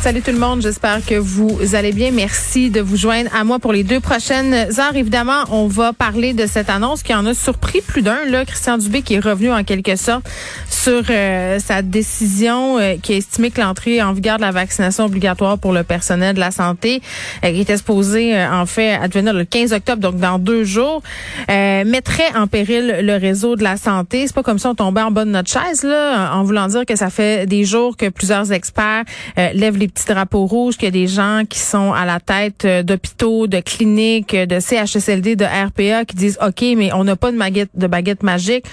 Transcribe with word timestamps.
Salut 0.00 0.22
tout 0.22 0.30
le 0.30 0.38
monde, 0.38 0.62
j'espère 0.62 1.04
que 1.04 1.16
vous 1.16 1.74
allez 1.74 1.90
bien. 1.90 2.12
Merci 2.12 2.70
de 2.70 2.80
vous 2.80 2.96
joindre 2.96 3.30
à 3.34 3.42
moi 3.42 3.58
pour 3.58 3.72
les 3.72 3.82
deux 3.82 3.98
prochaines 3.98 4.54
heures. 4.54 4.94
Évidemment, 4.94 5.42
on 5.50 5.66
va 5.66 5.92
parler 5.92 6.34
de 6.34 6.46
cette 6.46 6.70
annonce 6.70 7.02
qui 7.02 7.12
en 7.12 7.26
a 7.26 7.34
surpris 7.34 7.80
plus 7.80 8.02
d'un. 8.02 8.24
Là, 8.26 8.44
Christian 8.44 8.78
Dubé 8.78 9.02
qui 9.02 9.14
est 9.14 9.20
revenu 9.20 9.50
en 9.50 9.64
quelque 9.64 9.96
sorte 9.96 10.24
sur 10.70 11.02
euh, 11.10 11.58
sa 11.58 11.82
décision 11.82 12.78
euh, 12.78 12.94
qui 13.02 13.14
a 13.14 13.16
estimé 13.16 13.50
que 13.50 13.60
l'entrée 13.60 14.00
en 14.00 14.12
vigueur 14.12 14.36
de 14.36 14.42
la 14.42 14.52
vaccination 14.52 15.04
obligatoire 15.04 15.58
pour 15.58 15.72
le 15.72 15.82
personnel 15.82 16.36
de 16.36 16.40
la 16.40 16.52
santé, 16.52 17.02
euh, 17.44 17.50
qui 17.50 17.60
était 17.60 17.76
supposée 17.76 18.40
en 18.40 18.66
fait 18.66 18.94
advenir 18.94 19.34
le 19.34 19.44
15 19.44 19.72
octobre, 19.72 20.00
donc 20.00 20.18
dans 20.18 20.38
deux 20.38 20.62
jours, 20.62 21.02
mettrait 21.48 22.34
en 22.36 22.46
péril 22.46 23.00
le 23.02 23.16
réseau 23.16 23.56
de 23.56 23.64
la 23.64 23.76
santé. 23.76 24.26
C'est 24.28 24.34
pas 24.34 24.44
comme 24.44 24.58
ça 24.58 24.70
on 24.70 24.74
tombait 24.74 25.02
en 25.02 25.10
bas 25.10 25.24
de 25.24 25.30
notre 25.30 25.50
chaise 25.50 25.82
là, 25.82 26.32
en 26.34 26.44
voulant 26.44 26.68
dire 26.68 26.86
que 26.86 26.94
ça 26.94 27.10
fait 27.10 27.46
des 27.46 27.64
jours 27.64 27.96
que 27.96 28.08
plusieurs 28.08 28.52
experts 28.52 29.04
lèvent 29.36 29.76
les 29.76 29.87
petits 29.88 30.06
drapeaux 30.06 30.46
rouges, 30.46 30.76
qu'il 30.76 30.86
y 30.86 30.88
a 30.88 30.92
des 30.92 31.06
gens 31.06 31.42
qui 31.48 31.58
sont 31.58 31.92
à 31.92 32.04
la 32.04 32.20
tête 32.20 32.66
d'hôpitaux, 32.84 33.46
de 33.46 33.60
cliniques, 33.60 34.34
de 34.34 34.60
CHSLD, 34.60 35.36
de 35.36 35.44
RPA 35.44 36.04
qui 36.04 36.16
disent 36.16 36.38
OK, 36.44 36.62
mais 36.76 36.92
on 36.92 37.04
n'a 37.04 37.16
pas 37.16 37.32
de 37.32 37.38
baguette, 37.38 37.70
de 37.74 37.86
baguette 37.86 38.22
magique, 38.22 38.64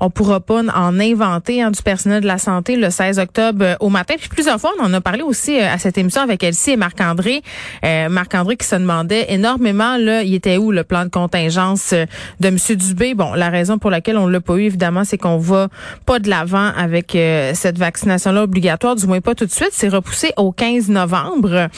on 0.00 0.10
pourra 0.10 0.40
pas 0.40 0.62
en 0.74 1.00
inventer 1.00 1.64
du 1.70 1.82
personnel 1.82 2.22
de 2.22 2.26
la 2.26 2.38
santé 2.38 2.76
le 2.76 2.90
16 2.90 3.18
octobre 3.18 3.64
euh, 3.64 3.74
au 3.80 3.88
matin. 3.88 4.14
Puis 4.18 4.28
plusieurs 4.28 4.60
fois, 4.60 4.72
on 4.78 4.84
en 4.84 4.92
a 4.92 5.00
parlé 5.00 5.22
aussi 5.22 5.58
euh, 5.58 5.72
à 5.72 5.78
cette 5.78 5.98
émission 5.98 6.22
avec 6.22 6.42
Elsie 6.42 6.72
et 6.72 6.76
Marc-André. 6.76 7.42
Euh, 7.84 8.08
Marc-André 8.08 8.56
qui 8.56 8.66
se 8.66 8.76
demandait 8.76 9.26
énormément, 9.28 9.96
là, 9.96 10.22
il 10.22 10.34
était 10.34 10.56
où 10.56 10.70
le 10.70 10.84
plan 10.84 11.04
de 11.04 11.10
contingence 11.10 11.92
de 12.40 12.48
M. 12.48 12.56
Dubé? 12.76 13.14
Bon, 13.14 13.34
la 13.34 13.50
raison 13.50 13.78
pour 13.78 13.90
laquelle 13.90 14.16
on 14.16 14.26
l'a 14.26 14.40
pas 14.40 14.54
eu, 14.56 14.64
évidemment, 14.64 15.04
c'est 15.04 15.18
qu'on 15.18 15.38
va 15.38 15.68
pas 16.06 16.18
de 16.18 16.28
l'avant 16.28 16.70
avec 16.76 17.16
cette 17.54 17.78
vaccination-là 17.78 18.42
obligatoire, 18.42 18.96
du 18.96 19.06
moins 19.06 19.20
pas 19.20 19.34
tout 19.34 19.46
de 19.46 19.50
suite. 19.50 19.70
C'est 19.72 19.88
repoussé 19.88 20.32
au 20.36 20.52
15 20.52 20.63
novembre. 20.88 21.68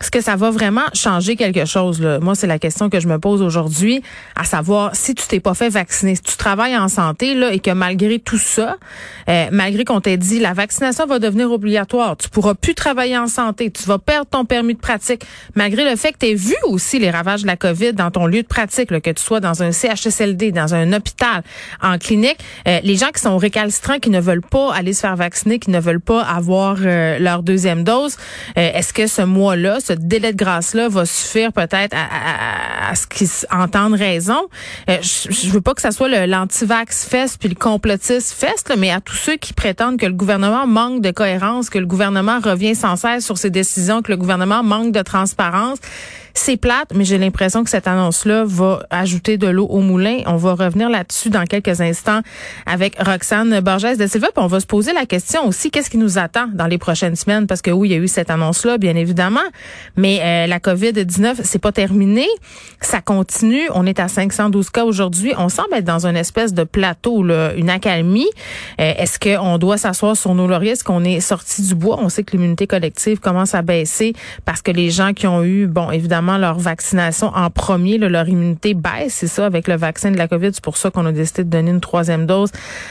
Est-ce 0.00 0.10
que 0.10 0.20
ça 0.20 0.36
va 0.36 0.50
vraiment 0.50 0.84
changer 0.92 1.36
quelque 1.36 1.64
chose? 1.64 2.00
Là? 2.00 2.18
Moi, 2.20 2.34
c'est 2.34 2.46
la 2.46 2.58
question 2.58 2.90
que 2.90 3.00
je 3.00 3.08
me 3.08 3.18
pose 3.18 3.40
aujourd'hui, 3.40 4.02
à 4.34 4.44
savoir 4.44 4.94
si 4.94 5.14
tu 5.14 5.26
t'es 5.26 5.40
pas 5.40 5.54
fait 5.54 5.70
vacciner, 5.70 6.16
si 6.16 6.22
tu 6.22 6.36
travailles 6.36 6.76
en 6.76 6.88
santé 6.88 7.34
là, 7.34 7.52
et 7.52 7.60
que 7.60 7.70
malgré 7.70 8.18
tout 8.18 8.38
ça, 8.38 8.76
euh, 9.28 9.46
malgré 9.50 9.84
qu'on 9.84 10.00
t'ait 10.00 10.18
dit 10.18 10.38
la 10.38 10.52
vaccination 10.52 11.06
va 11.06 11.18
devenir 11.18 11.50
obligatoire, 11.50 12.16
tu 12.16 12.28
pourras 12.28 12.54
plus 12.54 12.74
travailler 12.74 13.16
en 13.16 13.26
santé, 13.26 13.70
tu 13.70 13.84
vas 13.84 13.98
perdre 13.98 14.26
ton 14.30 14.44
permis 14.44 14.74
de 14.74 14.80
pratique, 14.80 15.22
malgré 15.54 15.88
le 15.88 15.96
fait 15.96 16.12
que 16.12 16.18
tu 16.18 16.26
aies 16.26 16.34
vu 16.34 16.56
aussi 16.64 16.98
les 16.98 17.10
ravages 17.10 17.42
de 17.42 17.46
la 17.46 17.56
COVID 17.56 17.94
dans 17.94 18.10
ton 18.10 18.26
lieu 18.26 18.42
de 18.42 18.46
pratique, 18.46 18.90
que 19.00 19.10
tu 19.10 19.22
sois 19.22 19.40
dans 19.40 19.62
un 19.62 19.72
CHSLD, 19.72 20.52
dans 20.52 20.74
un 20.74 20.92
hôpital, 20.92 21.42
en 21.82 21.98
clinique, 21.98 22.38
euh, 22.68 22.80
les 22.82 22.96
gens 22.96 23.08
qui 23.14 23.20
sont 23.20 23.38
récalcitrants, 23.38 23.98
qui 23.98 24.10
ne 24.10 24.20
veulent 24.20 24.42
pas 24.42 24.74
aller 24.74 24.92
se 24.92 25.00
faire 25.00 25.16
vacciner, 25.16 25.58
qui 25.58 25.70
ne 25.70 25.80
veulent 25.80 26.00
pas 26.00 26.22
avoir 26.22 26.76
euh, 26.80 27.18
leur 27.18 27.42
deuxième 27.42 27.84
dose, 27.84 28.16
est-ce 28.54 28.92
que 28.92 29.06
ce 29.06 29.22
mois-là, 29.22 29.78
ce 29.80 29.92
délai 29.92 30.32
de 30.32 30.36
grâce-là 30.36 30.88
va 30.88 31.06
suffire 31.06 31.52
peut-être 31.52 31.94
à, 31.94 32.94
ce 32.94 33.06
qu'ils 33.06 33.28
entendent 33.50 33.94
raison? 33.94 34.48
je, 34.88 35.30
je 35.30 35.50
veux 35.50 35.60
pas 35.60 35.74
que 35.74 35.82
ça 35.82 35.90
soit 35.90 36.26
l'anti-vax 36.26 37.06
fest 37.06 37.36
puis 37.38 37.48
le 37.48 37.54
complotiste 37.54 38.32
fest, 38.32 38.72
mais 38.78 38.90
à 38.90 39.00
tous 39.00 39.16
ceux 39.16 39.36
qui 39.36 39.52
prétendent 39.52 39.98
que 39.98 40.06
le 40.06 40.12
gouvernement 40.12 40.66
manque 40.66 41.02
de 41.02 41.10
cohérence, 41.10 41.70
que 41.70 41.78
le 41.78 41.86
gouvernement 41.86 42.40
revient 42.40 42.74
sans 42.74 42.96
cesse 42.96 43.24
sur 43.24 43.38
ses 43.38 43.50
décisions, 43.50 44.02
que 44.02 44.10
le 44.10 44.16
gouvernement 44.16 44.62
manque 44.62 44.92
de 44.92 45.02
transparence. 45.02 45.78
C'est 46.38 46.58
plate, 46.58 46.92
mais 46.94 47.06
j'ai 47.06 47.16
l'impression 47.16 47.64
que 47.64 47.70
cette 47.70 47.88
annonce-là 47.88 48.44
va 48.44 48.80
ajouter 48.90 49.38
de 49.38 49.46
l'eau 49.46 49.64
au 49.68 49.80
moulin. 49.80 50.18
On 50.26 50.36
va 50.36 50.52
revenir 50.52 50.90
là-dessus 50.90 51.30
dans 51.30 51.44
quelques 51.44 51.80
instants 51.80 52.20
avec 52.66 52.94
Roxane 53.02 53.58
Borges 53.60 53.96
de 53.96 54.06
Silva. 54.06 54.28
Puis 54.34 54.44
on 54.44 54.46
va 54.46 54.60
se 54.60 54.66
poser 54.66 54.92
la 54.92 55.06
question 55.06 55.46
aussi, 55.48 55.70
qu'est-ce 55.70 55.88
qui 55.88 55.96
nous 55.96 56.18
attend 56.18 56.46
dans 56.52 56.66
les 56.66 56.76
prochaines 56.76 57.16
semaines? 57.16 57.46
Parce 57.46 57.62
que 57.62 57.70
oui, 57.70 57.88
il 57.88 57.92
y 57.92 57.94
a 57.94 57.98
eu 57.98 58.06
cette 58.06 58.30
annonce-là, 58.30 58.76
bien 58.76 58.96
évidemment, 58.96 59.40
mais 59.96 60.20
euh, 60.22 60.46
la 60.46 60.58
COVID-19, 60.58 61.36
c'est 61.42 61.58
pas 61.58 61.72
terminé. 61.72 62.26
Ça 62.82 63.00
continue. 63.00 63.62
On 63.74 63.86
est 63.86 63.98
à 63.98 64.06
512 64.06 64.68
cas 64.68 64.84
aujourd'hui. 64.84 65.32
On 65.38 65.48
semble 65.48 65.72
être 65.72 65.86
dans 65.86 66.06
une 66.06 66.16
espèce 66.16 66.52
de 66.52 66.64
plateau, 66.64 67.22
là, 67.22 67.54
une 67.54 67.70
accalmie. 67.70 68.28
Euh, 68.78 68.92
est-ce 68.98 69.18
qu'on 69.18 69.56
doit 69.56 69.78
s'asseoir 69.78 70.14
sur 70.14 70.34
nos 70.34 70.46
lauriers? 70.46 70.72
Est-ce 70.72 70.84
qu'on 70.84 71.02
est 71.02 71.20
sorti 71.20 71.62
du 71.62 71.74
bois? 71.74 71.96
On 71.98 72.10
sait 72.10 72.24
que 72.24 72.32
l'immunité 72.32 72.66
collective 72.66 73.20
commence 73.20 73.54
à 73.54 73.62
baisser 73.62 74.12
parce 74.44 74.60
que 74.60 74.70
les 74.70 74.90
gens 74.90 75.14
qui 75.14 75.26
ont 75.26 75.42
eu, 75.42 75.66
bon, 75.66 75.90
évidemment, 75.90 76.25
leur 76.38 76.58
vaccination 76.58 77.28
en 77.28 77.50
premier, 77.50 77.98
leur 77.98 78.28
immunité 78.28 78.74
baisse. 78.74 79.14
C'est 79.14 79.26
ça 79.26 79.46
avec 79.46 79.68
le 79.68 79.76
vaccin 79.76 80.10
de 80.10 80.18
la 80.18 80.28
COVID. 80.28 80.50
C'est 80.52 80.64
pour 80.64 80.76
ça 80.76 80.90
qu'on 80.90 81.06
a 81.06 81.12
décidé 81.12 81.44
de 81.44 81.50
donner 81.50 81.70
une 81.70 81.80
troisième 81.80 82.26
dose 82.26 82.50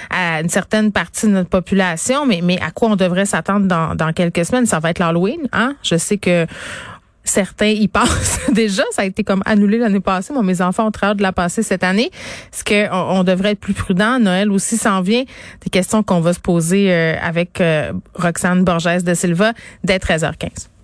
à 0.10 0.42
une 0.42 0.50
certaine 0.50 0.92
partie 0.92 1.28
de 1.28 1.32
notre 1.32 1.50
population. 1.50 2.26
Mais, 2.26 2.40
mais 2.42 2.60
à 2.62 2.72
quoi 2.72 2.90
on 2.90 2.96
devrait 2.96 3.26
s'attendre 3.26 3.68
dans, 3.68 3.96
dans 3.96 4.14
quelques 4.14 4.46
semaines? 4.46 4.66
Ça 4.66 4.80
va 4.80 4.92
être 4.92 5.00
l'Halloween. 5.00 5.48
Hein? 5.52 5.76
Je 5.84 5.98
sais 5.98 6.18
que 6.18 6.46
certains 7.26 7.68
y 7.68 7.88
passent 7.90 8.40
déjà. 8.54 8.84
Ça 8.92 9.02
a 9.02 9.06
été 9.06 9.24
comme 9.24 9.42
annulé 9.46 9.78
l'année 9.78 10.00
passée. 10.00 10.32
Moi, 10.32 10.44
mes 10.44 10.62
enfants 10.62 10.88
ont 10.88 10.92
très 10.92 11.08
hâte 11.08 11.18
de 11.18 11.24
la 11.24 11.34
passer 11.34 11.64
cette 11.64 11.84
année. 11.84 12.12
Est-ce 12.54 12.64
qu'on 12.64 13.20
on 13.20 13.24
devrait 13.24 13.52
être 13.52 13.60
plus 13.60 13.74
prudent? 13.74 14.20
Noël 14.20 14.52
aussi 14.52 14.78
s'en 14.78 15.02
vient. 15.02 15.24
Des 15.62 15.70
questions 15.70 16.04
qu'on 16.04 16.22
va 16.22 16.34
se 16.34 16.40
poser 16.40 16.92
euh, 16.92 17.16
avec 17.22 17.60
euh, 17.60 17.92
Roxane 18.14 18.64
Borges 18.64 19.04
de 19.04 19.14
Silva 19.14 19.54
dès 19.84 19.98
13h15. 19.98 20.75